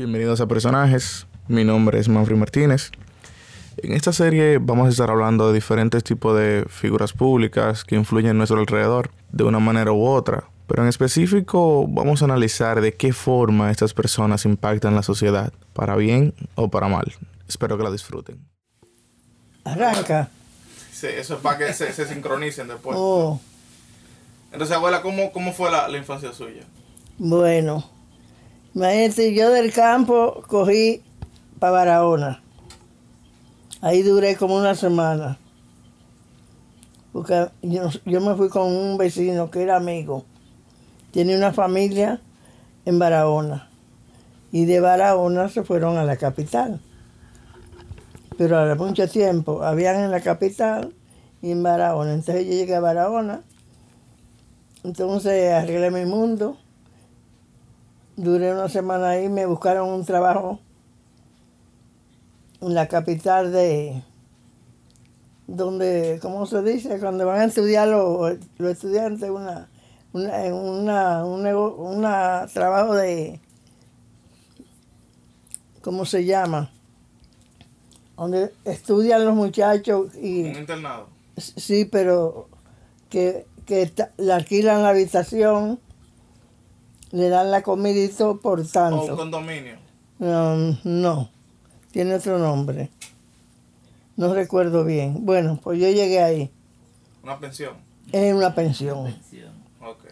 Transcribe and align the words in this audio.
Bienvenidos 0.00 0.40
a 0.40 0.46
Personajes. 0.46 1.26
Mi 1.46 1.62
nombre 1.62 1.98
es 1.98 2.08
Manfred 2.08 2.38
Martínez. 2.38 2.90
En 3.76 3.92
esta 3.92 4.14
serie 4.14 4.56
vamos 4.56 4.86
a 4.86 4.88
estar 4.88 5.10
hablando 5.10 5.48
de 5.48 5.52
diferentes 5.52 6.02
tipos 6.02 6.38
de 6.38 6.64
figuras 6.70 7.12
públicas 7.12 7.84
que 7.84 7.96
influyen 7.96 8.30
en 8.30 8.38
nuestro 8.38 8.58
alrededor 8.58 9.10
de 9.30 9.44
una 9.44 9.58
manera 9.58 9.92
u 9.92 10.06
otra. 10.06 10.44
Pero 10.66 10.84
en 10.84 10.88
específico 10.88 11.86
vamos 11.86 12.22
a 12.22 12.24
analizar 12.24 12.80
de 12.80 12.94
qué 12.94 13.12
forma 13.12 13.70
estas 13.70 13.92
personas 13.92 14.46
impactan 14.46 14.94
la 14.94 15.02
sociedad, 15.02 15.52
para 15.74 15.96
bien 15.96 16.32
o 16.54 16.70
para 16.70 16.88
mal. 16.88 17.12
Espero 17.46 17.76
que 17.76 17.84
la 17.84 17.90
disfruten. 17.90 18.40
Arranca. 19.64 20.30
Sí, 20.90 21.08
eso 21.08 21.34
es 21.34 21.40
para 21.40 21.58
que 21.58 21.74
se, 21.74 21.92
se 21.92 22.06
sincronicen 22.06 22.68
después. 22.68 22.96
Oh, 22.98 23.38
Entonces, 24.50 24.74
abuela, 24.74 25.02
¿cómo, 25.02 25.30
cómo 25.30 25.52
fue 25.52 25.70
la, 25.70 25.88
la 25.88 25.98
infancia 25.98 26.32
suya? 26.32 26.62
bueno. 27.18 27.99
Imagínate, 28.74 29.34
yo 29.34 29.50
del 29.50 29.72
campo 29.72 30.42
cogí 30.46 31.02
para 31.58 31.72
Barahona. 31.72 32.42
Ahí 33.80 34.02
duré 34.02 34.36
como 34.36 34.56
una 34.56 34.74
semana. 34.74 35.38
Porque 37.12 37.48
yo, 37.62 37.88
yo 38.04 38.20
me 38.20 38.34
fui 38.36 38.48
con 38.48 38.72
un 38.72 38.96
vecino 38.96 39.50
que 39.50 39.62
era 39.62 39.76
amigo. 39.76 40.24
Tiene 41.10 41.36
una 41.36 41.52
familia 41.52 42.20
en 42.84 42.98
Barahona. 42.98 43.68
Y 44.52 44.64
de 44.66 44.80
Barahona 44.80 45.48
se 45.48 45.64
fueron 45.64 45.96
a 45.98 46.04
la 46.04 46.16
capital. 46.16 46.80
Pero 48.38 48.58
a 48.58 48.74
mucho 48.76 49.08
tiempo 49.08 49.62
habían 49.62 49.96
en 49.96 50.10
la 50.10 50.20
capital 50.20 50.94
y 51.42 51.50
en 51.50 51.62
Barahona. 51.62 52.14
Entonces 52.14 52.46
yo 52.46 52.52
llegué 52.52 52.76
a 52.76 52.80
Barahona. 52.80 53.42
Entonces 54.84 55.52
arreglé 55.52 55.90
mi 55.90 56.04
mundo. 56.04 56.56
Duré 58.22 58.52
una 58.52 58.68
semana 58.68 59.10
ahí, 59.10 59.30
me 59.30 59.46
buscaron 59.46 59.88
un 59.88 60.04
trabajo 60.04 60.60
en 62.60 62.74
la 62.74 62.86
capital 62.86 63.50
de, 63.50 64.02
donde, 65.46 66.18
¿cómo 66.20 66.44
se 66.44 66.60
dice? 66.62 66.98
Cuando 67.00 67.24
van 67.24 67.40
a 67.40 67.44
estudiar 67.46 67.88
los, 67.88 68.36
los 68.58 68.72
estudiantes, 68.72 69.30
una, 69.30 69.70
una, 70.12 70.44
en 70.44 70.52
una, 70.52 71.24
un 71.24 71.42
nego- 71.42 71.76
una 71.76 72.46
trabajo 72.52 72.94
de, 72.94 73.40
¿cómo 75.80 76.04
se 76.04 76.26
llama? 76.26 76.70
Donde 78.18 78.52
estudian 78.66 79.24
los 79.24 79.34
muchachos 79.34 80.14
y... 80.16 80.42
Un 80.50 80.56
internado. 80.56 81.08
Sí, 81.38 81.86
pero 81.86 82.48
que, 83.08 83.46
que 83.64 83.90
le 84.18 84.32
alquilan 84.34 84.82
la 84.82 84.90
habitación, 84.90 85.80
le 87.10 87.28
dan 87.28 87.50
la 87.50 87.62
comida 87.62 87.98
y 87.98 88.08
todo 88.08 88.40
por 88.40 88.58
O 88.60 88.62
un 88.62 88.68
tanto. 88.68 89.16
condominio. 89.16 89.76
Um, 90.18 90.76
no, 90.84 91.30
tiene 91.92 92.14
otro 92.14 92.38
nombre. 92.38 92.90
No 94.16 94.34
recuerdo 94.34 94.84
bien. 94.84 95.24
Bueno, 95.24 95.58
pues 95.62 95.78
yo 95.80 95.88
llegué 95.88 96.22
ahí. 96.22 96.50
Una 97.22 97.38
pensión. 97.38 97.74
Es 98.12 98.34
una 98.34 98.54
pensión. 98.54 99.06
Ok. 99.82 100.04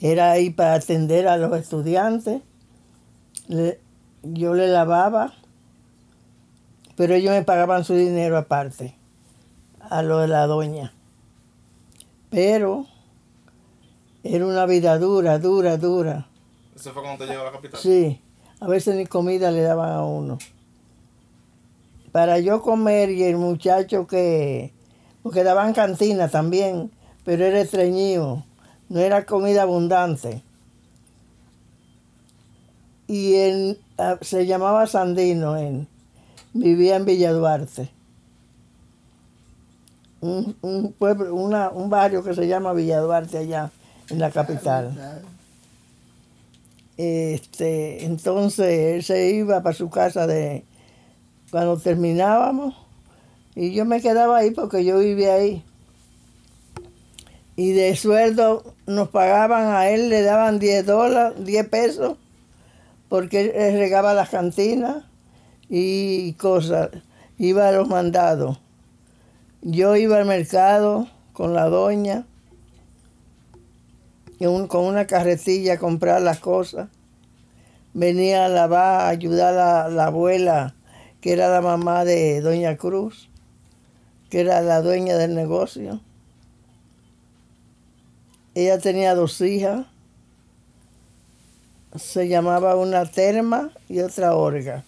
Era 0.00 0.32
ahí 0.32 0.50
para 0.50 0.74
atender 0.74 1.28
a 1.28 1.36
los 1.36 1.56
estudiantes. 1.56 2.42
Le- 3.46 3.80
yo 4.24 4.54
le 4.54 4.66
lavaba, 4.68 5.34
pero 6.96 7.14
ellos 7.14 7.32
me 7.32 7.42
pagaban 7.42 7.84
su 7.84 7.94
dinero 7.94 8.36
aparte, 8.38 8.96
a 9.80 10.02
lo 10.02 10.18
de 10.18 10.28
la 10.28 10.46
doña. 10.46 10.92
Pero 12.30 12.86
era 14.24 14.46
una 14.46 14.66
vida 14.66 14.98
dura, 14.98 15.38
dura, 15.38 15.76
dura. 15.76 16.26
¿Eso 16.76 16.92
fue 16.92 17.02
cuando 17.02 17.24
te 17.24 17.30
llegó 17.30 17.42
a 17.42 17.46
la 17.46 17.52
capital? 17.52 17.80
Sí, 17.80 18.20
a 18.60 18.68
veces 18.68 18.94
ni 18.94 19.06
comida 19.06 19.50
le 19.50 19.62
daban 19.62 19.90
a 19.90 20.04
uno. 20.04 20.38
Para 22.12 22.38
yo 22.38 22.62
comer 22.62 23.10
y 23.10 23.24
el 23.24 23.36
muchacho 23.36 24.06
que, 24.06 24.72
porque 25.22 25.42
daban 25.42 25.72
cantina 25.72 26.28
también, 26.28 26.90
pero 27.24 27.44
era 27.44 27.60
estreñido, 27.60 28.44
no 28.88 29.00
era 29.00 29.24
comida 29.24 29.62
abundante. 29.62 30.42
Y 33.08 33.34
él 33.34 33.80
ah, 33.98 34.18
se 34.20 34.46
llamaba 34.46 34.86
Sandino, 34.86 35.56
él 35.56 35.88
vivía 36.52 36.96
en 36.96 37.04
Villa 37.04 37.32
Duarte. 37.32 37.90
Un, 40.20 40.54
un 40.62 40.92
pueblo, 40.92 41.34
una, 41.34 41.70
un 41.70 41.90
barrio 41.90 42.22
que 42.22 42.34
se 42.34 42.46
llama 42.46 42.72
Villa 42.72 43.00
Duarte 43.00 43.38
allá 43.38 43.72
en 44.10 44.18
la 44.18 44.30
capital. 44.30 44.92
Este, 46.96 48.04
entonces 48.04 48.94
él 48.94 49.02
se 49.02 49.30
iba 49.30 49.62
para 49.62 49.74
su 49.74 49.88
casa 49.90 50.26
de 50.26 50.64
cuando 51.50 51.76
terminábamos 51.78 52.74
y 53.54 53.72
yo 53.72 53.84
me 53.84 54.00
quedaba 54.00 54.38
ahí 54.38 54.50
porque 54.50 54.84
yo 54.84 54.98
vivía 54.98 55.34
ahí. 55.34 55.62
Y 57.56 57.72
de 57.72 57.94
sueldo 57.96 58.74
nos 58.86 59.08
pagaban 59.08 59.68
a 59.74 59.88
él, 59.90 60.08
le 60.08 60.22
daban 60.22 60.58
10 60.58 60.86
dólares, 60.86 61.44
10 61.44 61.68
pesos, 61.68 62.16
porque 63.08 63.40
él- 63.42 63.78
regaba 63.78 64.14
las 64.14 64.30
cantinas 64.30 65.04
y 65.68 66.32
cosas, 66.34 66.90
iba 67.38 67.68
a 67.68 67.72
los 67.72 67.88
mandados. 67.88 68.58
Yo 69.60 69.96
iba 69.96 70.16
al 70.18 70.24
mercado 70.24 71.08
con 71.34 71.52
la 71.54 71.66
doña 71.66 72.26
con 74.68 74.84
una 74.84 75.06
carretilla 75.06 75.74
a 75.74 75.78
comprar 75.78 76.20
las 76.20 76.40
cosas. 76.40 76.88
Venía 77.94 78.46
a 78.46 78.48
lavar, 78.48 79.02
a 79.02 79.08
ayudar 79.08 79.56
a 79.56 79.88
la 79.88 80.06
abuela, 80.06 80.74
que 81.20 81.32
era 81.32 81.48
la 81.48 81.60
mamá 81.60 82.04
de 82.04 82.40
Doña 82.40 82.76
Cruz, 82.76 83.28
que 84.30 84.40
era 84.40 84.60
la 84.60 84.82
dueña 84.82 85.16
del 85.16 85.34
negocio. 85.34 86.00
Ella 88.54 88.78
tenía 88.78 89.14
dos 89.14 89.40
hijas. 89.40 89.86
Se 91.94 92.26
llamaba 92.26 92.74
una 92.74 93.04
Terma 93.04 93.70
y 93.88 94.00
otra 94.00 94.34
Orga. 94.34 94.82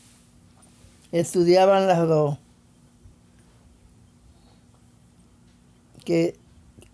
Estudiaban 1.13 1.87
las 1.87 2.09
dos. 2.09 2.39
Que 6.05 6.37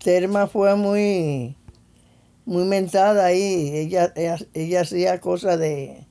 Terma 0.03 0.47
fue 0.47 0.75
muy 0.75 1.55
muy 2.45 2.63
mentada 2.65 3.25
ahí. 3.25 3.71
Ella, 3.75 4.11
ella, 4.15 4.37
ella 4.53 4.81
hacía 4.81 5.19
cosas 5.21 5.59
de. 5.59 6.05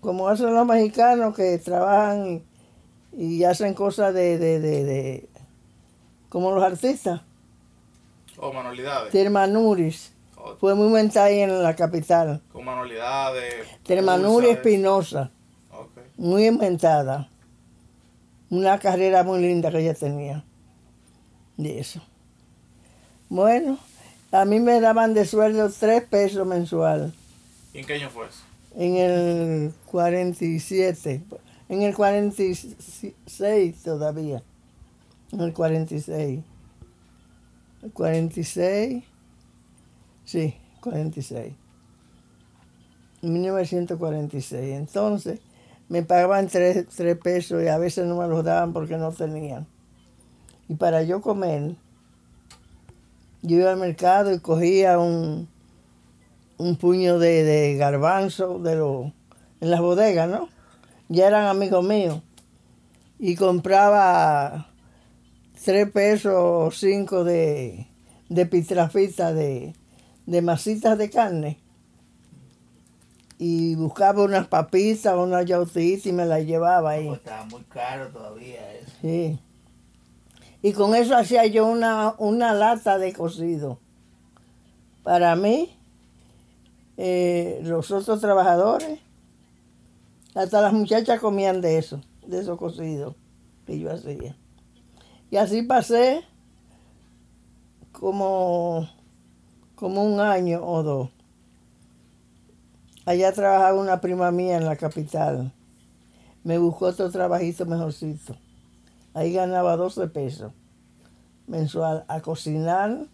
Como 0.00 0.28
hacen 0.28 0.54
los 0.54 0.66
mexicanos 0.66 1.34
que 1.34 1.58
trabajan 1.58 2.42
y, 3.12 3.24
y 3.36 3.44
hacen 3.44 3.74
cosas 3.74 4.14
de, 4.14 4.38
de, 4.38 4.60
de, 4.60 4.84
de- 4.84 5.28
Como 6.28 6.52
los 6.52 6.62
artistas. 6.62 7.22
O 8.38 8.52
manualidades. 8.52 9.10
Termanuris. 9.10 10.12
O- 10.36 10.56
Fue 10.56 10.74
muy 10.74 10.88
mentada 10.88 11.26
ahí 11.26 11.40
en 11.40 11.62
la 11.62 11.74
capital. 11.74 12.40
con 12.52 12.64
manualidades. 12.64 13.66
Termanuris. 13.82 14.50
Espinosa. 14.50 15.30
Muy 16.16 16.46
inventada. 16.46 17.28
Una 18.50 18.78
carrera 18.78 19.24
muy 19.24 19.40
linda 19.40 19.70
que 19.70 19.78
ella 19.80 19.94
tenía. 19.94 20.44
De 21.56 21.80
eso. 21.80 22.00
Bueno, 23.30 23.78
a 24.32 24.44
mí 24.46 24.58
me 24.58 24.80
daban 24.80 25.12
de 25.12 25.26
sueldo 25.26 25.70
tres 25.70 26.02
pesos 26.04 26.46
mensual. 26.46 27.12
¿Y 27.74 27.78
en 27.78 27.86
qué 27.86 27.94
año 27.94 28.08
fue 28.08 28.26
eso? 28.26 28.42
En 28.74 28.96
el 28.96 29.74
47. 29.86 31.22
En 31.68 31.82
el 31.82 31.94
46 31.94 33.82
todavía. 33.82 34.42
En 35.32 35.40
el 35.40 35.52
46. 35.52 36.40
El 37.82 37.92
46. 37.92 39.04
Sí, 40.24 40.54
46. 40.80 41.52
En 43.22 43.32
1946. 43.32 44.74
Entonces, 44.74 45.40
me 45.88 46.02
pagaban 46.02 46.48
tres, 46.48 46.86
tres 46.94 47.18
pesos 47.18 47.62
y 47.62 47.68
a 47.68 47.78
veces 47.78 48.06
no 48.06 48.16
me 48.16 48.28
los 48.28 48.44
daban 48.44 48.72
porque 48.72 48.96
no 48.96 49.12
tenían. 49.12 49.66
Y 50.68 50.74
para 50.74 51.02
yo 51.02 51.20
comer, 51.20 51.76
yo 53.42 53.56
iba 53.58 53.70
al 53.70 53.78
mercado 53.78 54.32
y 54.32 54.40
cogía 54.40 54.98
un, 54.98 55.48
un 56.56 56.76
puño 56.76 57.18
de, 57.18 57.44
de 57.44 57.76
garbanzo 57.76 58.58
de 58.58 58.76
los 58.76 59.12
en 59.60 59.70
las 59.70 59.80
bodegas, 59.80 60.28
¿no? 60.28 60.48
Ya 61.08 61.26
eran 61.26 61.46
amigos 61.46 61.84
míos. 61.84 62.20
Y 63.18 63.34
compraba 63.34 64.68
tres 65.64 65.90
pesos 65.90 66.34
o 66.36 66.70
cinco 66.70 67.24
de, 67.24 67.88
de 68.28 68.46
pitrafita, 68.46 69.32
de, 69.32 69.74
de 70.26 70.42
masitas 70.42 70.96
de 70.98 71.10
carne. 71.10 71.58
Y 73.38 73.74
buscaba 73.76 74.22
unas 74.22 74.46
papitas, 74.48 75.14
unas 75.16 75.46
yautitas 75.46 76.06
y 76.06 76.12
me 76.12 76.26
las 76.26 76.44
llevaba 76.44 76.90
ahí. 76.90 77.06
Pues 77.06 77.18
estaba 77.18 77.44
muy 77.46 77.62
caro 77.62 78.08
todavía 78.08 78.72
eso. 78.74 78.92
Sí. 79.00 79.38
Y 80.62 80.72
con 80.72 80.94
eso 80.94 81.16
hacía 81.16 81.46
yo 81.46 81.66
una, 81.66 82.14
una 82.18 82.52
lata 82.52 82.98
de 82.98 83.12
cocido. 83.12 83.78
Para 85.04 85.36
mí 85.36 85.70
eh, 86.96 87.60
los 87.62 87.90
otros 87.92 88.20
trabajadores, 88.20 88.98
hasta 90.34 90.60
las 90.60 90.72
muchachas 90.72 91.20
comían 91.20 91.60
de 91.60 91.78
eso, 91.78 92.00
de 92.26 92.40
esos 92.40 92.58
cocidos 92.58 93.14
que 93.66 93.78
yo 93.78 93.92
hacía. 93.92 94.36
Y 95.30 95.36
así 95.36 95.62
pasé 95.62 96.24
como, 97.92 98.88
como 99.76 100.02
un 100.02 100.18
año 100.18 100.60
o 100.64 100.82
dos. 100.82 101.10
Allá 103.06 103.32
trabajaba 103.32 103.80
una 103.80 104.00
prima 104.00 104.32
mía 104.32 104.56
en 104.56 104.66
la 104.66 104.76
capital. 104.76 105.52
Me 106.42 106.58
buscó 106.58 106.86
otro 106.86 107.10
trabajito 107.10 107.64
mejorcito. 107.64 108.36
Ahí 109.18 109.32
ganaba 109.32 109.76
12 109.76 110.06
pesos 110.06 110.52
mensual 111.48 112.04
a 112.06 112.20
cocinar, 112.20 113.06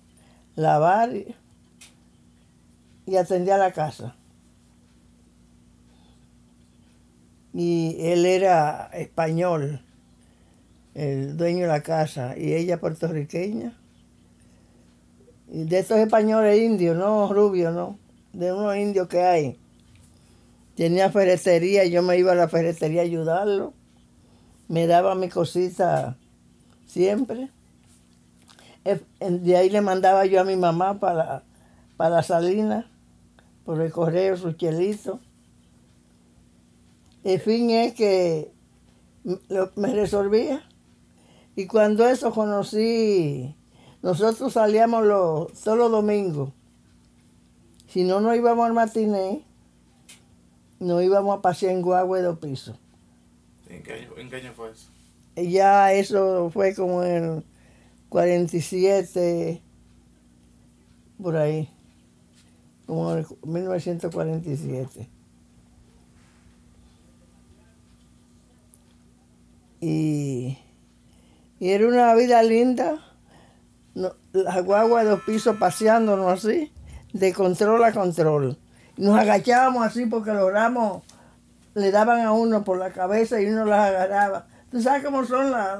lavar 0.55 1.11
y 3.07 3.17
atendía 3.17 3.57
la 3.57 3.73
casa. 3.73 4.15
Y 7.55 7.97
él 8.01 8.27
era 8.27 8.91
español, 8.93 9.81
el 10.93 11.39
dueño 11.39 11.63
de 11.63 11.69
la 11.69 11.83
casa, 11.83 12.37
y 12.37 12.53
ella 12.53 12.79
puertorriqueña. 12.79 13.73
Y 15.51 15.65
de 15.65 15.79
estos 15.79 15.97
españoles 15.97 16.61
indios, 16.61 16.99
no 16.99 17.33
rubios, 17.33 17.75
no, 17.75 17.99
de 18.35 18.53
unos 18.53 18.77
indios 18.77 19.09
que 19.09 19.23
hay. 19.23 19.59
Tenía 20.77 21.11
ferretería, 21.11 21.87
yo 21.87 22.03
me 22.03 22.19
iba 22.19 22.33
a 22.33 22.35
la 22.35 22.49
ferretería 22.49 23.01
a 23.01 23.05
ayudarlo. 23.05 23.73
Me 24.69 24.87
daba 24.87 25.15
mi 25.15 25.29
cosita 25.29 26.17
siempre. 26.87 27.51
De 29.21 29.57
ahí 29.57 29.71
le 29.71 29.81
mandaba 29.81 30.27
yo 30.27 30.41
a 30.41 30.45
mi 30.45 30.57
mamá 30.57 31.01
para, 31.01 31.43
para 31.97 32.23
Salinas, 32.23 32.87
por 33.65 33.81
el 33.81 33.93
correo, 33.93 34.37
su 34.37 34.53
chelito. 34.53 35.21
El 37.25 37.41
fin 37.41 37.71
es 37.71 37.95
que 37.95 38.53
me 39.75 39.95
resolvía. 39.95 40.63
Y 41.57 41.67
cuando 41.67 42.07
eso 42.07 42.33
conocí, 42.33 43.55
nosotros 44.03 44.53
salíamos 44.53 45.05
los, 45.05 45.53
todos 45.63 45.79
los 45.79 45.91
domingos. 45.91 46.51
Si 47.89 48.05
no 48.05 48.21
nos 48.21 48.37
íbamos 48.37 48.67
al 48.67 48.73
matiné, 48.73 49.45
nos 50.81 51.03
íbamos 51.03 51.39
a 51.39 51.43
pasear 51.43 51.73
en 51.73 51.81
guagua 51.81 52.19
de 52.19 52.25
dos 52.25 52.39
pisos. 52.39 52.77
¿En 53.75 53.83
qué, 53.83 53.93
año, 53.95 54.11
¿En 54.17 54.31
qué 54.31 54.37
año 54.37 54.53
fue 54.55 54.71
eso? 54.71 54.89
Ya 55.35 55.93
eso 55.93 56.49
fue 56.51 56.77
como 56.77 57.03
en 57.03 57.45
47, 58.09 59.61
por 61.21 61.37
ahí, 61.37 61.69
como 62.87 63.17
en 63.17 63.27
1947. 63.43 65.09
Y, 69.81 70.57
y 71.59 71.69
era 71.69 71.89
una 71.89 72.15
vida 72.15 72.45
linda, 72.45 73.05
no, 73.97 74.15
las 74.33 74.65
guaguas 74.65 75.03
de 75.03 75.11
dos 75.11 75.23
pisos 75.23 75.57
paseándonos 75.57 76.45
así, 76.45 76.73
de 77.13 77.33
control 77.33 77.83
a 77.83 77.93
control. 77.93 78.57
Nos 78.97 79.19
agachábamos 79.19 79.85
así 79.85 80.07
porque 80.07 80.33
los 80.33 80.53
ramos 80.53 81.03
le 81.75 81.91
daban 81.91 82.21
a 82.21 82.33
uno 82.33 82.65
por 82.65 82.79
la 82.79 82.91
cabeza 82.91 83.41
y 83.41 83.47
uno 83.47 83.65
las 83.65 83.91
agarraba. 83.91 84.47
¿Tú 84.71 84.81
sabes 84.81 85.05
cómo 85.05 85.25
son 85.25 85.51
las... 85.51 85.79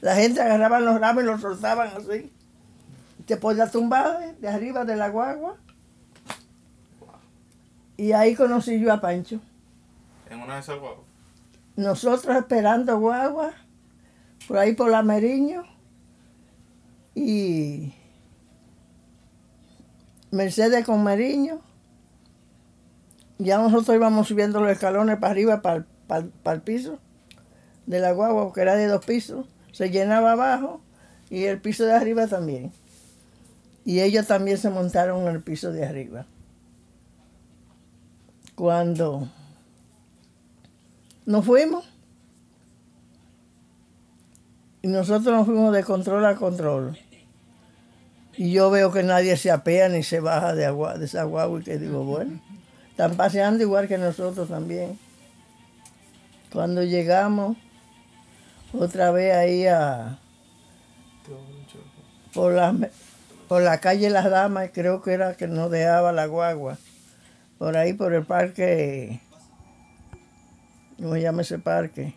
La 0.00 0.14
gente 0.14 0.40
agarraba 0.40 0.80
los 0.80 1.00
ramos 1.00 1.22
y 1.22 1.26
los 1.26 1.40
soltaban 1.40 1.88
así. 1.96 2.32
Te 3.26 3.36
podías 3.36 3.72
tumbar 3.72 4.36
de 4.36 4.48
arriba 4.48 4.84
de 4.84 4.96
la 4.96 5.08
guagua. 5.08 5.56
Y 7.96 8.12
ahí 8.12 8.34
conocí 8.34 8.78
yo 8.78 8.92
a 8.92 9.00
Pancho. 9.00 9.40
¿En 10.28 10.40
una 10.40 10.54
de 10.54 10.60
esas 10.60 10.78
guaguas? 10.78 11.06
Nosotros 11.76 12.36
esperando 12.36 12.98
guagua, 12.98 13.52
por 14.46 14.58
ahí 14.58 14.74
por 14.74 14.90
la 14.90 15.02
Meriño. 15.02 15.64
Y 17.14 17.94
Mercedes 20.30 20.84
con 20.84 21.02
Meriño. 21.02 21.60
Ya 23.38 23.58
nosotros 23.58 23.94
íbamos 23.96 24.28
subiendo 24.28 24.60
los 24.60 24.70
escalones 24.70 25.18
para 25.18 25.32
arriba, 25.32 25.62
para, 25.62 25.86
para 26.06 26.56
el 26.56 26.62
piso 26.62 26.98
de 27.86 28.00
la 28.00 28.12
guagua, 28.12 28.44
porque 28.44 28.62
era 28.62 28.76
de 28.76 28.86
dos 28.86 29.04
pisos. 29.04 29.46
Se 29.72 29.90
llenaba 29.90 30.32
abajo 30.32 30.80
y 31.30 31.44
el 31.44 31.60
piso 31.60 31.84
de 31.84 31.92
arriba 31.92 32.26
también. 32.26 32.72
Y 33.84 34.00
ellos 34.00 34.26
también 34.26 34.58
se 34.58 34.70
montaron 34.70 35.22
en 35.22 35.34
el 35.34 35.42
piso 35.42 35.72
de 35.72 35.86
arriba. 35.86 36.26
Cuando 38.54 39.28
nos 41.26 41.44
fuimos, 41.44 41.84
y 44.82 44.88
nosotros 44.88 45.34
nos 45.34 45.46
fuimos 45.46 45.74
de 45.74 45.82
control 45.82 46.24
a 46.24 46.36
control. 46.36 46.96
Y 48.36 48.52
yo 48.52 48.70
veo 48.70 48.92
que 48.92 49.02
nadie 49.02 49.36
se 49.36 49.50
apea 49.50 49.88
ni 49.88 50.02
se 50.02 50.20
baja 50.20 50.54
de, 50.54 50.64
agua, 50.64 50.96
de 50.96 51.06
esa 51.06 51.24
guagua 51.24 51.60
y 51.60 51.64
que 51.64 51.78
digo, 51.78 52.04
bueno, 52.04 52.40
están 52.96 53.14
paseando 53.14 53.62
igual 53.62 53.88
que 53.88 53.98
nosotros 53.98 54.48
también. 54.48 54.98
Cuando 56.50 56.82
llegamos, 56.82 57.58
otra 58.72 59.10
vez 59.10 59.34
ahí 59.34 59.66
a, 59.66 60.18
por 62.32 62.54
la, 62.54 62.74
por 63.48 63.60
la 63.60 63.80
calle 63.80 64.08
Las 64.08 64.30
Damas, 64.30 64.70
creo 64.72 65.02
que 65.02 65.12
era 65.12 65.34
que 65.34 65.46
nos 65.46 65.70
dejaba 65.70 66.10
la 66.12 66.24
guagua. 66.24 66.78
Por 67.58 67.76
ahí, 67.76 67.92
por 67.92 68.14
el 68.14 68.24
parque, 68.24 69.20
¿cómo 70.96 71.12
se 71.12 71.20
llama 71.20 71.42
ese 71.42 71.58
parque? 71.58 72.14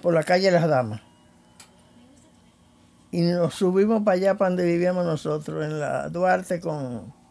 Por 0.00 0.14
la 0.14 0.22
calle 0.22 0.52
Las 0.52 0.68
Damas. 0.68 1.00
Y 3.10 3.22
nos 3.22 3.56
subimos 3.56 4.04
para 4.04 4.14
allá, 4.14 4.36
para 4.36 4.50
donde 4.50 4.64
vivíamos 4.64 5.04
nosotros, 5.04 5.64
en 5.64 5.80
la 5.80 6.08
Duarte 6.08 6.60
con 6.60 7.23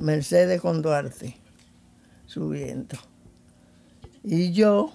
Mercedes 0.00 0.60
con 0.62 0.80
Duarte, 0.80 1.36
subiendo. 2.24 2.96
Y 4.24 4.52
yo 4.52 4.92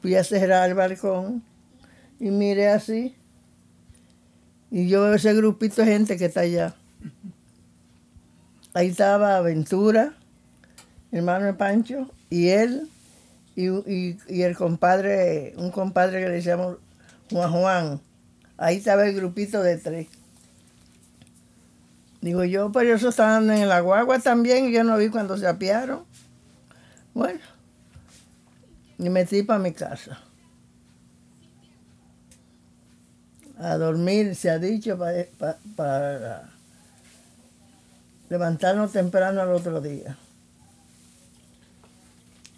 fui 0.00 0.14
a 0.14 0.22
cerrar 0.22 0.68
el 0.68 0.76
balcón 0.76 1.42
y 2.20 2.30
miré 2.30 2.68
así. 2.68 3.16
Y 4.70 4.88
yo 4.88 5.02
veo 5.02 5.14
ese 5.14 5.34
grupito 5.34 5.82
de 5.82 5.88
gente 5.88 6.16
que 6.16 6.26
está 6.26 6.40
allá. 6.40 6.74
Ahí 8.72 8.88
estaba 8.88 9.36
Aventura, 9.36 10.14
hermano 11.12 11.46
de 11.46 11.54
Pancho, 11.54 12.10
y 12.30 12.48
él, 12.48 12.88
y, 13.54 13.66
y, 13.66 14.42
el 14.42 14.56
compadre, 14.56 15.54
un 15.56 15.70
compadre 15.70 16.20
que 16.20 16.28
le 16.28 16.34
decíamos 16.34 16.78
Juan 17.30 17.52
Juan. 17.52 18.00
Ahí 18.56 18.76
estaba 18.76 19.06
el 19.06 19.14
grupito 19.14 19.62
de 19.62 19.76
tres. 19.76 20.08
Digo 22.24 22.42
yo, 22.42 22.72
pero 22.72 22.88
ellos 22.88 23.02
estaban 23.02 23.50
en 23.50 23.68
la 23.68 23.80
guagua 23.80 24.18
también 24.18 24.64
y 24.64 24.72
yo 24.72 24.82
no 24.82 24.96
vi 24.96 25.10
cuando 25.10 25.36
se 25.36 25.46
apiaron. 25.46 26.04
Bueno, 27.12 27.40
y 28.96 29.10
metí 29.10 29.42
para 29.42 29.58
mi 29.58 29.74
casa. 29.74 30.18
A 33.58 33.76
dormir, 33.76 34.34
se 34.36 34.48
ha 34.48 34.58
dicho, 34.58 34.98
para, 35.76 36.48
levantarnos 38.30 38.92
temprano 38.92 39.42
al 39.42 39.50
otro 39.50 39.82
día. 39.82 40.16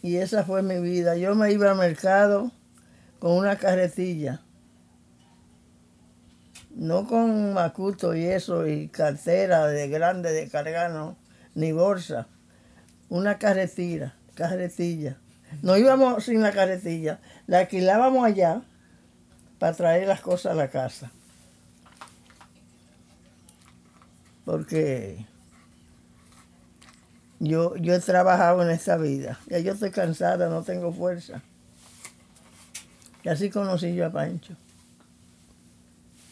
Y 0.00 0.14
esa 0.18 0.44
fue 0.44 0.62
mi 0.62 0.78
vida. 0.78 1.16
Yo 1.16 1.34
me 1.34 1.50
iba 1.50 1.72
al 1.72 1.76
mercado 1.76 2.52
con 3.18 3.32
una 3.32 3.56
carretilla. 3.56 4.42
No 6.76 7.08
con 7.08 7.52
macuto 7.52 8.14
y 8.14 8.26
eso, 8.26 8.68
y 8.68 8.86
cartera 8.86 9.66
de 9.66 9.88
grande 9.88 10.32
de 10.32 10.48
cargar, 10.48 10.92
ni 11.56 11.72
bolsa. 11.72 12.28
Una 13.08 13.38
carretilla, 13.38 14.14
carretilla 14.34 15.18
no 15.62 15.76
íbamos 15.76 16.24
sin 16.24 16.42
la 16.42 16.52
carretilla, 16.52 17.20
la 17.46 17.60
alquilábamos 17.60 18.24
allá 18.24 18.62
para 19.58 19.74
traer 19.74 20.06
las 20.06 20.20
cosas 20.20 20.52
a 20.52 20.54
la 20.54 20.68
casa. 20.68 21.10
Porque 24.44 25.26
yo, 27.40 27.76
yo 27.76 27.94
he 27.94 28.00
trabajado 28.00 28.62
en 28.62 28.70
esta 28.70 28.96
vida. 28.96 29.40
Ya 29.48 29.58
yo 29.58 29.72
estoy 29.72 29.90
cansada, 29.90 30.48
no 30.48 30.62
tengo 30.62 30.92
fuerza. 30.92 31.42
Y 33.24 33.28
así 33.28 33.50
conocí 33.50 33.94
yo 33.94 34.06
a 34.06 34.12
Pancho. 34.12 34.54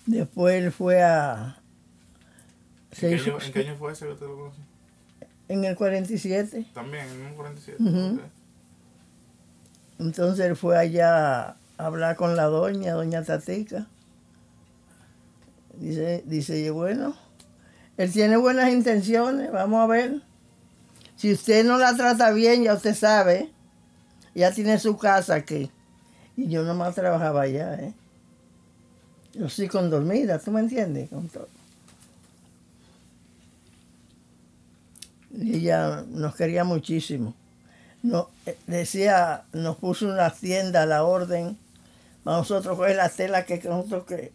Después 0.06 0.62
él 0.62 0.73
fue 0.73 1.02
a... 1.02 1.61
¿En, 3.00 3.18
qué 3.52 3.61
año, 3.61 3.76
fue 3.76 3.92
ese 3.92 4.06
que 4.06 4.14
te 4.14 4.25
lo 4.25 4.37
conocí? 4.37 4.61
En 5.49 5.64
el 5.64 5.75
47. 5.75 6.66
También, 6.73 7.08
en 7.08 7.26
el 7.26 7.34
47. 7.34 7.82
Entonces 9.99 10.46
él 10.46 10.56
fue 10.56 10.78
allá 10.78 11.49
a 11.49 11.56
hablar 11.76 12.16
con 12.16 12.37
la 12.37 12.44
doña, 12.44 12.92
doña 12.92 13.25
Tatica. 13.25 13.87
Dice, 15.78 16.23
dice, 16.26 16.70
bueno, 16.70 17.16
Él 17.96 18.12
tiene 18.12 18.37
buenas 18.37 18.70
intenciones, 18.70 19.50
vamos 19.50 19.82
a 19.82 19.87
ver. 19.87 20.23
Si 21.16 21.32
usted 21.32 21.64
no 21.64 21.78
la 21.78 21.96
trata 21.96 22.30
bien, 22.30 22.62
ya 22.62 22.75
usted 22.75 22.94
sabe. 22.94 23.50
Ya 24.34 24.52
tiene 24.52 24.78
su 24.78 24.96
casa 24.96 25.34
aquí. 25.34 25.70
Y 26.37 26.49
yo 26.49 26.64
nomás 26.64 26.94
trabajaba 26.94 27.42
allá, 27.42 27.75
¿eh? 27.75 27.94
Yo 29.34 29.48
sí 29.48 29.68
con 29.68 29.90
dormida, 29.90 30.38
¿tú 30.38 30.52
me 30.52 30.60
entiendes? 30.60 31.10
Con 31.10 31.28
todo. 31.28 31.48
Y 35.36 35.56
ella 35.56 36.04
nos 36.08 36.36
quería 36.36 36.62
muchísimo. 36.62 37.34
No, 38.02 38.28
eh, 38.46 38.56
decía, 38.66 39.44
nos 39.52 39.76
puso 39.76 40.06
una 40.06 40.30
tienda 40.30 40.82
a 40.82 40.86
la 40.86 41.04
orden 41.04 41.58
para 42.22 42.38
nosotros 42.38 42.76
coger 42.76 42.96
la 42.96 43.08
tela 43.08 43.44
que 43.44 43.60
nosotros 43.64 44.04
que 44.04 44.32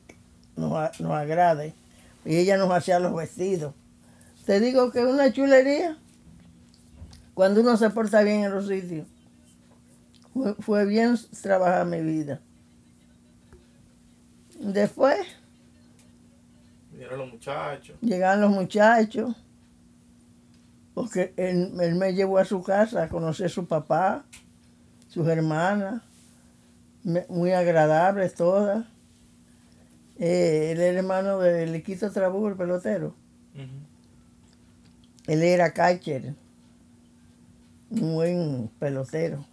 nos, 0.57 0.99
nos 0.99 1.11
agrade. 1.13 1.73
Y 2.25 2.35
ella 2.35 2.57
nos 2.57 2.69
hacía 2.71 2.99
los 2.99 3.15
vestidos. 3.15 3.73
Te 4.45 4.59
digo 4.59 4.91
que 4.91 4.99
es 4.99 5.05
una 5.05 5.31
chulería 5.31 5.97
cuando 7.33 7.61
uno 7.61 7.77
se 7.77 7.89
porta 7.89 8.21
bien 8.21 8.43
en 8.43 8.51
los 8.51 8.67
sitios. 8.67 9.07
Fue, 10.33 10.55
fue 10.55 10.85
bien 10.85 11.17
trabajar 11.41 11.85
mi 11.85 12.01
vida. 12.01 12.41
Después 14.59 15.17
Vinieron 16.91 17.19
los 17.19 17.31
muchachos. 17.31 17.97
llegaron 18.01 18.41
los 18.41 18.51
muchachos, 18.51 19.35
porque 20.93 21.33
él, 21.37 21.71
él 21.79 21.95
me 21.95 22.13
llevó 22.13 22.37
a 22.39 22.45
su 22.45 22.61
casa 22.61 23.03
a 23.03 23.07
conocer 23.09 23.45
a 23.45 23.49
su 23.49 23.65
papá, 23.67 24.25
sus 25.07 25.27
hermanas, 25.27 26.01
muy 27.29 27.51
agradables 27.53 28.33
todas. 28.35 28.85
Eh, 30.17 30.71
él 30.73 30.81
era 30.81 30.99
hermano 30.99 31.39
de 31.39 31.65
Liquito 31.67 32.11
Trabú, 32.11 32.47
el 32.47 32.55
pelotero. 32.55 33.15
Él 35.27 35.43
era 35.43 35.71
catcher, 35.71 36.33
un 37.91 38.13
buen 38.15 38.69
pelotero. 38.79 39.45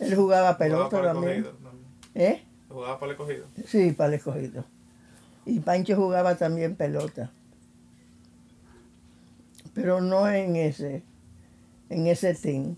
Él 0.00 0.14
jugaba 0.16 0.56
pelota 0.58 1.02
también. 1.02 1.44
también. 1.44 1.84
¿Eh? 2.14 2.42
Jugaba 2.72 2.98
para 2.98 3.12
el 3.12 3.18
escogido. 3.18 3.46
Sí, 3.66 3.92
para 3.92 4.08
el 4.08 4.14
escogido. 4.14 4.64
Y 5.44 5.60
Pancho 5.60 5.96
jugaba 5.96 6.36
también 6.36 6.76
pelota. 6.76 7.30
Pero 9.74 10.00
no 10.00 10.28
en 10.28 10.56
ese, 10.56 11.02
en 11.88 12.06
ese 12.06 12.34
team. 12.34 12.76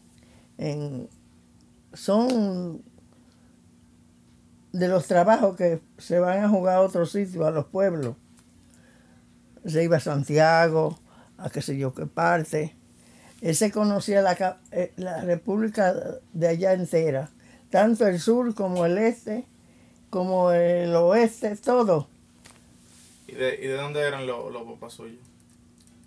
En, 0.58 1.08
son 1.92 2.82
de 4.72 4.88
los 4.88 5.06
trabajos 5.06 5.56
que 5.56 5.80
se 5.98 6.18
van 6.18 6.42
a 6.42 6.48
jugar 6.48 6.76
a 6.76 6.80
otros 6.80 7.12
sitios, 7.12 7.46
a 7.46 7.50
los 7.50 7.66
pueblos. 7.66 8.16
Se 9.64 9.84
iba 9.84 9.98
a 9.98 10.00
Santiago, 10.00 10.98
a 11.38 11.50
qué 11.50 11.62
sé 11.62 11.76
yo 11.76 11.94
qué 11.94 12.06
parte. 12.06 12.74
Él 13.40 13.54
se 13.54 13.70
conocía 13.70 14.22
la, 14.22 14.58
eh, 14.72 14.92
la 14.96 15.20
república 15.20 15.94
de 16.32 16.48
allá 16.48 16.72
entera, 16.72 17.30
tanto 17.70 18.06
el 18.06 18.18
sur 18.18 18.54
como 18.54 18.86
el 18.86 18.98
este, 18.98 19.46
como 20.14 20.52
el 20.52 20.94
oeste, 20.94 21.56
todo. 21.56 22.06
¿Y 23.26 23.32
de, 23.32 23.56
y 23.56 23.66
de 23.66 23.72
dónde 23.76 24.00
eran 24.00 24.28
los, 24.28 24.52
los 24.52 24.62
papás 24.62 24.92
suyos? 24.92 25.18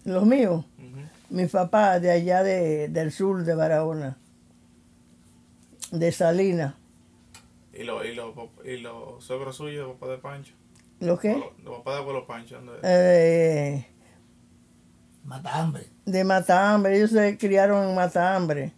Los 0.05 0.25
míos, 0.25 0.63
Ujú. 0.77 1.01
mi 1.29 1.45
papá 1.47 1.99
de 1.99 2.09
allá 2.11 2.41
de, 2.41 2.87
del 2.87 3.11
sur 3.11 3.43
de 3.43 3.53
Barahona, 3.53 4.17
de 5.91 6.09
Salinas. 6.13 6.75
¿Y 7.73 7.83
los 7.83 8.05
y 8.05 8.13
los 8.15 8.33
y 8.63 8.77
los 8.77 9.21
suegros 9.25 9.57
suyos, 9.57 9.91
papá 9.99 10.13
de 10.13 10.17
Pancho? 10.19 10.53
¿Lo 11.01 11.19
qué? 11.19 11.33
Los, 11.37 11.59
los 11.65 11.75
papás 11.79 11.95
de 11.95 11.99
abuelo 11.99 12.25
Pancho, 12.25 12.55
¿dónde? 12.55 12.79
Eh, 12.83 13.87
Mata 15.25 15.53
hambre. 15.61 15.87
de 16.05 16.23
Matambre, 16.23 16.95
ellos 16.95 17.09
se 17.11 17.37
criaron 17.37 17.89
en 17.89 17.93
Matambre. 17.95 18.71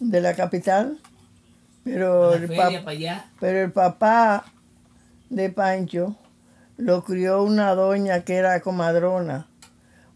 De 0.00 0.20
la 0.22 0.34
capital. 0.34 0.98
Pero 1.86 2.34
el, 2.34 2.48
feria 2.48 2.82
allá. 2.84 3.26
pero 3.38 3.62
el 3.62 3.70
papá 3.70 4.44
de 5.30 5.50
Pancho 5.50 6.16
lo 6.76 7.04
crió 7.04 7.44
una 7.44 7.76
doña 7.76 8.24
que 8.24 8.34
era 8.34 8.60
comadrona, 8.60 9.46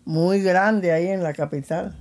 muy 0.04 0.42
grande 0.42 0.90
ahí 0.90 1.06
en 1.06 1.22
la 1.22 1.32
capital. 1.32 1.96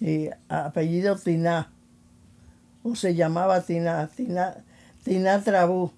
Y 0.00 0.30
apellido 0.48 1.14
Tiná, 1.14 1.70
o 2.82 2.96
se 2.96 3.14
llamaba 3.14 3.60
Tiná, 3.60 4.08
Tiná, 4.08 4.56
Tiná 5.04 5.40
Trabú. 5.40 5.92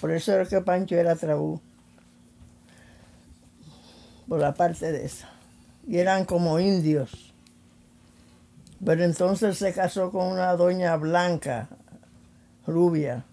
Por 0.00 0.10
eso 0.10 0.32
era 0.32 0.44
que 0.44 0.60
Pancho 0.60 0.96
era 0.96 1.14
Trabú. 1.14 1.60
Por 4.26 4.40
la 4.40 4.54
parte 4.54 4.90
de 4.90 5.04
esa. 5.04 5.28
Y 5.86 5.98
eran 5.98 6.24
como 6.24 6.58
indios. 6.58 7.31
Pero 8.84 9.04
entonces 9.04 9.58
se 9.58 9.72
casó 9.72 10.10
con 10.10 10.26
una 10.26 10.54
doña 10.56 10.96
blanca, 10.96 11.68
rubia. 12.66 13.24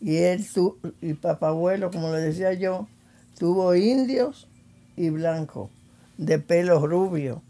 Y 0.00 0.18
él, 0.18 0.46
tu, 0.52 0.78
y 1.00 1.14
papabuelo, 1.14 1.90
como 1.90 2.12
le 2.12 2.20
decía 2.20 2.52
yo, 2.52 2.86
tuvo 3.38 3.74
indios 3.74 4.46
y 4.96 5.10
blancos, 5.10 5.70
de 6.18 6.38
pelo 6.38 6.86
rubio. 6.86 7.42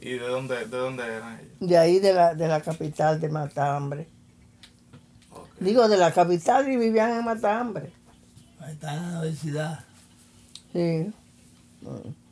¿Y 0.00 0.12
de 0.12 0.26
dónde, 0.26 0.56
de 0.56 0.76
dónde 0.76 1.04
eran 1.04 1.38
ellos? 1.38 1.52
De 1.60 1.78
ahí 1.78 1.98
de 1.98 2.12
la, 2.12 2.34
de 2.34 2.48
la 2.48 2.60
capital 2.60 3.20
de 3.20 3.28
Matambre. 3.28 4.08
Ok. 5.30 5.48
Digo, 5.60 5.88
de 5.88 5.96
la 5.96 6.12
capital 6.12 6.70
y 6.70 6.76
vivían 6.76 7.12
en 7.18 7.24
Matambre. 7.24 7.92
Ahí 8.58 8.72
está 8.72 8.94
la 8.96 9.20
universidad. 9.20 9.84
Sí. 10.72 11.12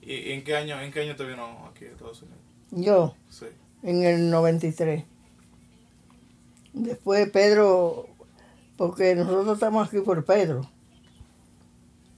¿Y, 0.02 0.12
y 0.12 0.32
en 0.32 0.44
qué 0.44 0.56
año 0.56 0.80
en 0.80 0.90
qué 0.90 1.00
año 1.02 1.14
te 1.14 1.25
vino 1.25 1.66
aquí 1.71 1.85
a 1.85 1.88
Estados 1.88 2.23
Unidos? 2.23 2.40
Yo, 2.73 3.14
Sí. 3.30 3.47
En 3.83 4.03
el 4.03 4.31
93. 4.31 5.05
Después 6.73 7.31
Pedro, 7.31 8.09
porque 8.77 9.15
nosotros 9.15 9.55
estamos 9.55 9.89
aquí 9.89 10.01
por 10.01 10.25
Pedro. 10.25 10.69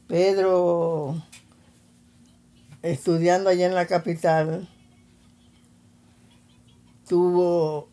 Pedro, 0.06 1.22
estudiando 2.82 3.50
allá 3.50 3.66
en 3.66 3.74
la 3.74 3.86
capital, 3.86 4.68
estuvo 7.02 7.88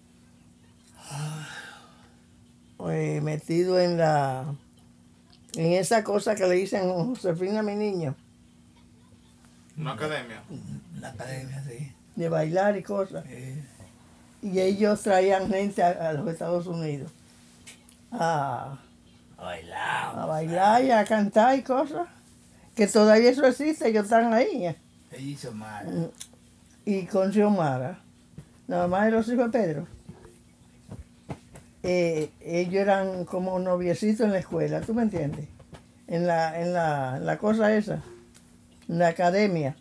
eh, 2.90 3.22
metido 3.22 3.80
en 3.80 3.98
la 3.98 4.54
en 5.56 5.74
esa 5.74 6.04
cosa 6.04 6.36
que 6.36 6.48
le 6.48 6.56
dicen 6.56 6.90
Josefina 6.90 7.62
mi 7.62 7.76
niño, 7.76 8.16
¿Una 9.78 9.94
academia? 9.94 10.44
La 11.00 11.10
academia, 11.10 11.64
sí. 11.64 11.92
De 12.16 12.30
bailar 12.30 12.78
y 12.78 12.84
cosas. 12.84 13.24
Eh, 13.28 13.64
Y 14.42 14.60
ellos 14.60 15.02
traían 15.02 15.48
gente 15.50 15.82
a, 15.84 16.10
a 16.10 16.14
los 16.14 16.28
Estados 16.28 16.68
Unidos 16.68 17.12
a, 18.12 18.78
a 19.38 19.44
bailar. 19.44 20.20
a 20.20 20.26
bailar 20.26 20.84
y 20.84 20.92
a 20.92 21.06
cantar 21.06 21.58
y 21.58 21.62
cosas. 21.64 22.08
Que 22.76 22.88
todavía 22.88 23.30
eso 23.30 23.46
existe, 23.46 23.88
ellos 23.90 24.06
están 24.06 24.34
ahí. 24.34 24.66
Ella 24.66 24.76
hizo 25.20 25.52
mal. 25.52 26.12
Y 26.86 27.06
con 27.06 27.32
Xiomara, 27.32 28.00
nada 28.68 28.88
más 28.88 29.06
de 29.06 29.12
los 29.12 29.28
hijos 29.28 29.52
de 29.52 29.60
Pedro. 29.60 29.88
eh, 31.84 32.30
ellos 32.42 32.76
eran 32.82 33.26
como 33.26 33.58
noviecitos 33.60 34.22
en 34.26 34.32
la 34.34 34.40
escuela, 34.40 34.82
¿tú 34.82 34.94
me 34.94 35.04
entiendes? 35.04 35.48
En 36.08 36.28
la, 36.28 36.60
en 36.62 36.74
la, 36.74 37.20
la 37.20 37.38
cosa 37.38 37.74
esa, 37.76 38.02
en 38.90 39.00
la 39.00 39.08
academia, 39.10 39.76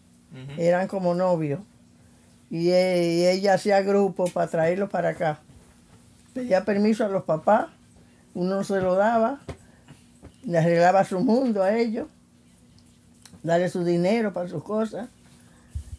eran 0.56 0.86
como 0.88 1.14
novios. 1.14 1.60
Y, 2.50 2.70
e- 2.70 3.14
y 3.14 3.26
ella 3.26 3.54
hacía 3.54 3.80
grupos 3.82 4.32
para 4.32 4.50
traerlos 4.50 4.90
para 4.90 5.10
acá. 5.10 5.40
Pedía 6.34 6.64
permiso 6.64 7.04
a 7.04 7.08
los 7.08 7.24
papás, 7.24 7.68
uno 8.34 8.62
se 8.64 8.80
lo 8.80 8.94
daba, 8.94 9.40
le 10.44 10.58
arreglaba 10.58 11.04
su 11.04 11.20
mundo 11.20 11.62
a 11.62 11.76
ellos, 11.76 12.08
darle 13.42 13.68
su 13.68 13.84
dinero 13.84 14.32
para 14.32 14.48
sus 14.48 14.62
cosas. 14.62 15.08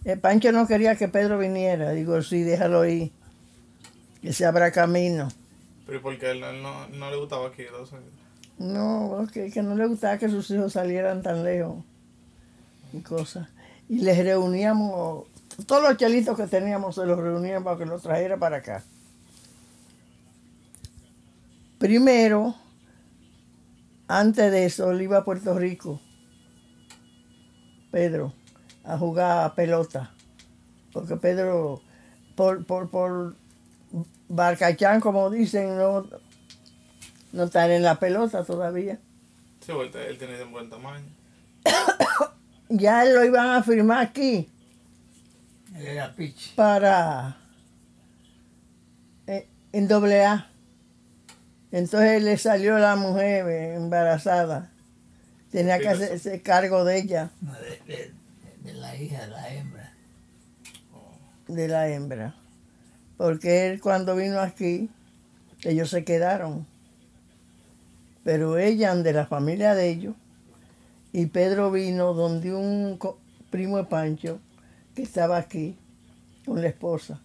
El 0.03 0.19
Pancho 0.19 0.51
no 0.51 0.67
quería 0.67 0.95
que 0.95 1.07
Pedro 1.07 1.37
viniera. 1.37 1.91
Digo, 1.91 2.21
sí, 2.21 2.41
déjalo 2.43 2.85
ir, 2.85 3.11
que 4.21 4.33
se 4.33 4.45
abra 4.45 4.71
camino. 4.71 5.29
Pero 5.85 5.99
¿y 5.99 6.01
por 6.01 6.17
qué 6.17 6.31
él, 6.31 6.43
él 6.43 6.61
no, 6.63 6.87
no 6.89 7.11
le 7.11 7.17
gustaba 7.17 7.47
aquí 7.49 7.61
a 7.61 7.65
Estados 7.65 7.91
Unidos? 7.91 8.13
No, 8.57 9.27
que, 9.33 9.51
que 9.51 9.61
no 9.63 9.75
le 9.75 9.85
gustaba 9.87 10.17
que 10.17 10.29
sus 10.29 10.49
hijos 10.51 10.73
salieran 10.73 11.21
tan 11.21 11.43
lejos 11.43 11.83
y 12.93 12.99
cosas. 13.01 13.47
Y 13.89 13.99
les 13.99 14.17
reuníamos, 14.23 15.25
todos 15.67 15.83
los 15.83 15.97
chelitos 15.97 16.37
que 16.37 16.47
teníamos 16.47 16.95
se 16.95 17.05
los 17.05 17.19
reunían 17.19 17.63
para 17.63 17.77
que 17.77 17.85
los 17.85 18.01
trajera 18.01 18.37
para 18.37 18.57
acá. 18.57 18.83
Primero, 21.77 22.55
antes 24.07 24.51
de 24.51 24.65
eso, 24.65 24.91
él 24.91 25.01
iba 25.01 25.17
a 25.17 25.25
Puerto 25.25 25.57
Rico, 25.57 25.99
Pedro, 27.91 28.33
a 28.83 28.97
jugar 28.97 29.55
pelota. 29.55 30.13
Porque 30.93 31.15
Pedro, 31.15 31.81
por, 32.35 32.65
por, 32.65 32.89
por 32.89 33.35
Barcachán, 34.27 34.99
como 34.99 35.29
dicen, 35.29 35.77
no, 35.77 36.05
no 37.31 37.43
están 37.43 37.71
en 37.71 37.83
la 37.83 37.99
pelota 37.99 38.43
todavía. 38.43 38.99
Sí, 39.65 39.71
él 39.71 40.17
tiene 40.17 40.43
un 40.43 40.51
buen 40.51 40.69
tamaño. 40.69 41.05
Ya 42.73 43.03
lo 43.03 43.25
iban 43.25 43.49
a 43.49 43.63
firmar 43.63 43.97
aquí 43.99 44.49
Él 45.75 45.85
era 45.87 46.13
pitch. 46.15 46.55
para 46.55 47.37
eh, 49.27 49.47
en 49.71 49.87
doble 49.87 50.23
A. 50.25 50.47
Entonces 51.71 52.21
le 52.23 52.37
salió 52.37 52.77
la 52.77 52.95
mujer 52.95 53.47
embarazada. 53.75 54.69
Tenía 55.51 55.79
que 55.79 55.89
hacerse 55.89 56.41
cargo 56.41 56.83
de 56.85 56.97
ella, 56.99 57.29
No, 57.41 57.53
de, 57.53 57.81
de- 57.87 58.11
de 58.63 58.73
la 58.73 58.95
hija, 58.95 59.21
de 59.21 59.27
la 59.31 59.49
hembra. 59.53 59.93
de 61.47 61.67
la 61.67 61.87
hembra. 61.89 62.35
Porque 63.17 63.67
él 63.67 63.81
cuando 63.81 64.15
vino 64.15 64.39
aquí, 64.39 64.89
ellos 65.63 65.89
se 65.89 66.03
quedaron. 66.03 66.65
Pero 68.23 68.57
ella, 68.57 68.93
de 68.95 69.13
la 69.13 69.25
familia 69.25 69.73
de 69.75 69.89
ellos, 69.89 70.15
y 71.11 71.25
Pedro 71.27 71.71
vino 71.71 72.13
donde 72.13 72.53
un 72.53 72.99
primo 73.49 73.77
de 73.77 73.83
Pancho 73.85 74.39
estaba 75.03 75.37
aquí 75.37 75.77
con 76.45 76.61
la 76.61 76.67
esposa. 76.67 77.21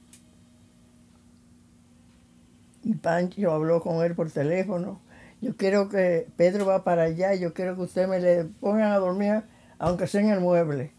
Y 2.83 2.95
Pancho 2.95 3.50
habló 3.50 3.80
con 3.83 4.04
él 4.04 4.14
por 4.14 4.30
teléfono. 4.30 5.00
Yo 5.40 5.56
quiero 5.56 5.88
que 5.88 6.28
Pedro 6.37 6.66
va 6.66 6.85
para 6.85 7.02
allá, 7.02 7.35
yo 7.35 7.52
quiero 7.52 7.75
que 7.76 7.83
usted 7.83 8.09
me 8.09 8.21
le 8.21 8.45
pongan 8.45 8.92
a 8.92 8.99
dormir, 8.99 9.42
aunque 9.78 10.06
sea 10.06 10.21
en 10.21 10.30
el 10.30 10.40
mueble, 10.40 10.92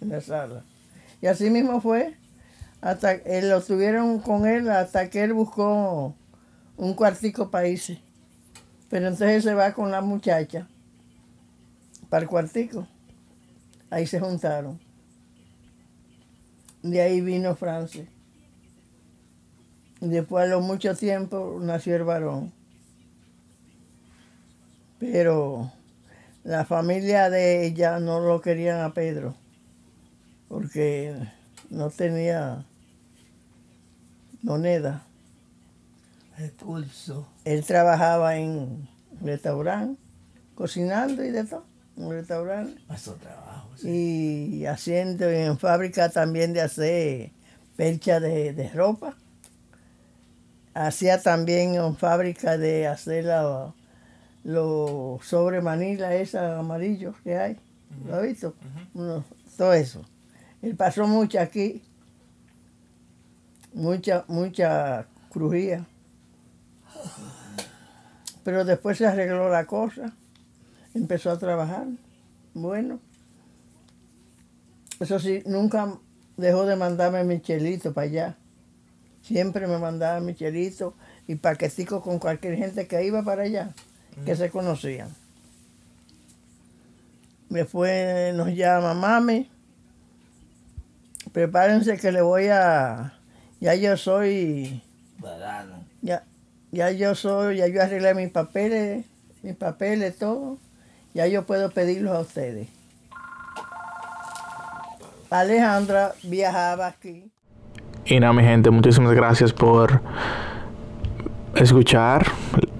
en 0.00 0.10
la 0.10 0.20
sala. 0.20 0.64
Y 1.20 1.26
así 1.26 1.50
mismo 1.50 1.80
fue, 1.80 2.16
hasta 2.80 3.12
eh, 3.12 3.42
lo 3.42 3.62
tuvieron 3.62 4.20
con 4.20 4.46
él 4.46 4.68
hasta 4.70 5.08
que 5.08 5.22
él 5.22 5.32
buscó 5.32 6.14
un 6.76 6.94
cuartico 6.94 7.50
irse. 7.64 8.00
Pero 8.90 9.08
entonces 9.08 9.44
se 9.44 9.54
va 9.54 9.72
con 9.72 9.90
la 9.90 10.00
muchacha 10.00 10.68
para 12.08 12.22
el 12.22 12.28
cuartico. 12.28 12.86
Ahí 13.90 14.06
se 14.06 14.20
juntaron. 14.20 14.87
De 16.82 17.00
ahí 17.00 17.20
vino 17.20 17.56
Francis. 17.56 18.08
Después 20.00 20.48
de 20.48 20.56
mucho 20.58 20.94
tiempo 20.94 21.58
nació 21.60 21.96
el 21.96 22.04
varón. 22.04 22.52
Pero 24.98 25.72
la 26.44 26.64
familia 26.64 27.30
de 27.30 27.66
ella 27.66 27.98
no 27.98 28.20
lo 28.20 28.40
querían 28.40 28.80
a 28.80 28.94
Pedro 28.94 29.34
porque 30.48 31.14
no 31.70 31.90
tenía 31.90 32.64
moneda. 34.42 35.04
Recurso. 36.36 37.28
Él 37.44 37.64
trabajaba 37.64 38.36
en 38.36 38.88
restaurante, 39.20 40.00
cocinando 40.54 41.24
y 41.24 41.30
de 41.30 41.44
todo, 41.44 41.64
en 41.96 42.04
un 42.04 42.12
restaurante. 42.12 42.80
Pasó 42.86 43.14
trabajo. 43.14 43.47
Sí. 43.80 44.50
Y 44.60 44.66
haciendo 44.66 45.28
en 45.28 45.58
fábrica 45.58 46.08
también 46.10 46.52
de 46.52 46.60
hacer 46.62 47.30
percha 47.76 48.20
de, 48.20 48.52
de 48.52 48.68
ropa. 48.70 49.16
Hacía 50.74 51.20
también 51.22 51.74
en 51.74 51.96
fábrica 51.96 52.56
de 52.56 52.86
hacer 52.86 53.24
la- 53.24 53.74
los 54.44 55.24
sobre 55.26 55.60
manila, 55.60 56.14
esos 56.14 56.40
amarillos 56.40 57.16
que 57.24 57.36
hay. 57.36 57.56
¿Lo 58.06 58.16
has 58.16 58.22
visto? 58.22 58.54
Todo 59.56 59.72
eso. 59.72 60.02
Él 60.62 60.76
pasó 60.76 61.06
mucho 61.06 61.40
aquí. 61.40 61.82
Mucha, 63.74 64.24
mucha 64.28 65.06
crujía. 65.30 65.84
Pero 68.44 68.64
después 68.64 68.96
se 68.98 69.06
arregló 69.06 69.48
la 69.50 69.66
cosa. 69.66 70.12
Empezó 70.94 71.30
a 71.30 71.38
trabajar. 71.38 71.86
Bueno. 72.54 73.00
Eso 75.00 75.18
sí, 75.18 75.42
nunca 75.46 75.98
dejó 76.36 76.66
de 76.66 76.76
mandarme 76.76 77.24
Michelito 77.24 77.92
para 77.92 78.06
allá. 78.06 78.36
Siempre 79.22 79.66
me 79.66 79.78
mandaba 79.78 80.20
Michelito 80.20 80.94
y 81.26 81.34
paqueticos 81.36 82.02
con 82.02 82.18
cualquier 82.18 82.56
gente 82.56 82.86
que 82.86 83.04
iba 83.04 83.22
para 83.22 83.42
allá, 83.42 83.74
que 84.24 84.34
se 84.34 84.50
conocían. 84.50 85.08
Después 87.48 88.34
nos 88.34 88.48
llama 88.48 88.94
mami. 88.94 89.50
Prepárense 91.32 91.96
que 91.96 92.12
le 92.12 92.20
voy 92.20 92.48
a. 92.48 93.14
Ya 93.60 93.74
yo 93.74 93.96
soy. 93.96 94.82
Ya, 96.02 96.24
ya 96.70 96.90
yo 96.90 97.14
soy. 97.14 97.58
Ya 97.58 97.68
yo 97.68 97.82
arreglé 97.82 98.14
mis 98.14 98.30
papeles. 98.30 99.06
Mis 99.42 99.56
papeles, 99.56 100.16
todo. 100.16 100.58
Ya 101.14 101.26
yo 101.26 101.46
puedo 101.46 101.70
pedirlos 101.70 102.14
a 102.14 102.20
ustedes. 102.20 102.68
Alejandra 105.30 106.12
viajaba 106.22 106.86
aquí. 106.86 107.30
Y 108.06 108.20
nada, 108.20 108.32
mi 108.32 108.42
gente, 108.42 108.70
muchísimas 108.70 109.12
gracias 109.12 109.52
por 109.52 110.00
escuchar, 111.54 112.26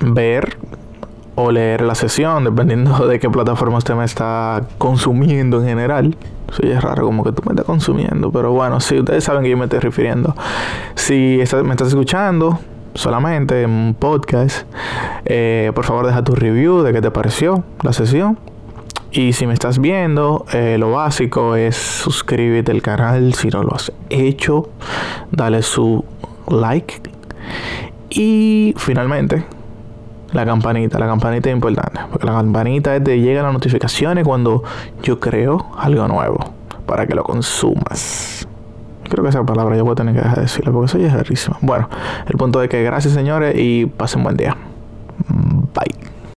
ver 0.01 0.57
o 1.35 1.51
leer 1.53 1.83
la 1.83 1.95
sesión, 1.95 2.45
dependiendo 2.45 3.07
de 3.07 3.19
qué 3.21 3.29
plataforma 3.31 3.79
usted 3.79 3.95
me 3.95 4.05
está 4.05 4.63
consumiendo 4.79 5.61
en 5.61 5.67
general. 5.69 6.17
Sí, 6.59 6.69
es 6.71 6.83
raro 6.83 7.05
como 7.05 7.23
que 7.25 7.33
tú 7.33 7.43
me 7.45 7.53
estás 7.53 7.67
consumiendo, 7.67 8.33
pero 8.33 8.53
bueno, 8.53 8.81
sí, 8.81 8.99
ustedes 8.99 9.23
saben 9.25 9.43
que 9.45 9.51
yo 9.51 9.57
me 9.57 9.65
estoy 9.65 9.81
refiriendo. 9.81 10.35
Si 10.95 11.41
estás- 11.41 11.63
me 11.63 11.71
estás 11.73 11.89
escuchando 11.89 12.59
solamente 12.95 13.63
en 13.63 13.71
un 13.71 13.95
podcast, 13.95 14.67
eh, 15.27 15.71
por 15.75 15.85
favor 15.85 16.07
deja 16.07 16.25
tu 16.25 16.35
review 16.35 16.81
de 16.83 16.93
qué 16.93 17.03
te 17.03 17.11
pareció 17.11 17.63
la 17.83 17.93
sesión. 17.93 18.39
Y 19.11 19.33
si 19.33 19.47
me 19.47 19.55
estás 19.55 19.79
viendo, 19.79 20.45
eh, 20.53 20.77
lo 20.79 20.93
básico 20.93 21.57
es 21.57 21.77
suscríbete 21.77 22.73
al 22.73 22.83
canal 22.83 23.33
si 23.35 23.49
no 23.49 23.63
lo 23.63 23.75
has 23.75 23.91
hecho. 24.11 24.69
Dale 25.31 25.63
su 25.63 26.05
like. 26.49 27.01
Y 28.11 28.75
finalmente, 28.77 29.45
la 30.33 30.45
campanita. 30.45 30.99
La 30.99 31.07
campanita 31.07 31.49
es 31.49 31.55
importante. 31.55 32.01
Porque 32.11 32.27
la 32.27 32.33
campanita 32.33 32.95
es 32.97 33.05
de 33.05 33.21
llega 33.21 33.43
las 33.43 33.53
notificaciones 33.53 34.25
cuando 34.25 34.63
yo 35.03 35.19
creo 35.19 35.71
algo 35.79 36.07
nuevo. 36.07 36.39
Para 36.87 37.07
que 37.07 37.15
lo 37.15 37.25
consumas. 37.25 38.47
Creo 39.09 39.25
que 39.25 39.31
esa 39.31 39.45
palabra 39.45 39.75
yo 39.75 39.85
voy 39.85 39.93
a 39.93 39.97
tener 39.97 40.15
que 40.15 40.21
dejar 40.21 40.37
de 40.37 40.43
decirla 40.43 40.71
porque 40.71 40.89
soy 40.89 41.05
es 41.05 41.13
rarísima. 41.15 41.57
Bueno, 41.63 41.89
el 42.27 42.37
punto 42.37 42.63
es 42.63 42.69
que 42.69 42.83
gracias 42.83 43.15
señores 43.15 43.55
y 43.57 43.87
pasen 43.87 44.23
buen 44.23 44.37
día. 44.37 44.55